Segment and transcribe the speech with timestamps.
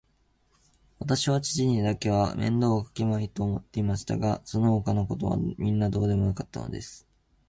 [0.97, 7.07] わたしは父にだけは面倒をかけまいと思っていましたが、そのほかのことはみんなどうでもよかったのです。